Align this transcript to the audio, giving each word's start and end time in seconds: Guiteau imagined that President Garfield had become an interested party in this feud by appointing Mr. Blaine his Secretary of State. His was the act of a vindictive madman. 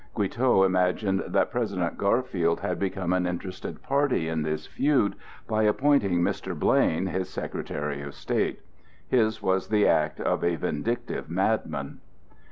Guiteau 0.15 0.63
imagined 0.63 1.23
that 1.27 1.51
President 1.51 1.95
Garfield 1.95 2.61
had 2.61 2.79
become 2.79 3.13
an 3.13 3.27
interested 3.27 3.83
party 3.83 4.27
in 4.27 4.41
this 4.41 4.65
feud 4.65 5.13
by 5.47 5.61
appointing 5.61 6.23
Mr. 6.23 6.57
Blaine 6.57 7.05
his 7.05 7.29
Secretary 7.29 8.01
of 8.01 8.15
State. 8.15 8.61
His 9.07 9.43
was 9.43 9.67
the 9.67 9.85
act 9.87 10.19
of 10.19 10.43
a 10.43 10.55
vindictive 10.55 11.29
madman. 11.29 11.99